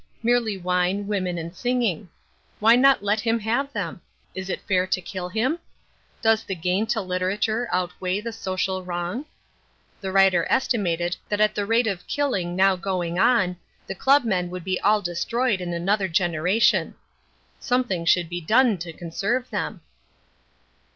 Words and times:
Merely 0.23 0.57
wine, 0.57 1.05
women 1.05 1.37
and 1.37 1.55
singing. 1.55 2.09
Why 2.59 2.75
not 2.75 3.03
let 3.03 3.19
him 3.19 3.37
have 3.41 3.71
them? 3.71 4.01
Is 4.33 4.49
it 4.49 4.65
fair 4.67 4.87
to 4.87 4.99
kill 4.99 5.29
him? 5.29 5.59
Does 6.23 6.43
the 6.43 6.55
gain 6.55 6.87
to 6.87 7.01
literature 7.01 7.69
outweigh 7.71 8.19
the 8.19 8.33
social 8.33 8.83
wrong? 8.83 9.25
The 10.01 10.11
writer 10.11 10.47
estimated 10.49 11.17
that 11.29 11.39
at 11.39 11.53
the 11.53 11.67
rate 11.67 11.85
of 11.85 12.07
killing 12.07 12.55
now 12.55 12.75
going 12.77 13.19
on 13.19 13.57
the 13.85 13.93
club 13.93 14.23
men 14.25 14.49
would 14.49 14.63
be 14.63 14.81
all 14.81 15.03
destroyed 15.03 15.61
in 15.61 15.71
another 15.71 16.07
generation. 16.07 16.95
Something 17.59 18.03
should 18.03 18.27
be 18.27 18.41
done 18.41 18.79
to 18.79 18.93
conserve 18.93 19.51
them. 19.51 19.81